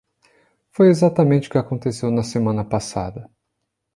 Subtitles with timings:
[0.75, 3.29] Foi exatamente o que aconteceu na semana passada.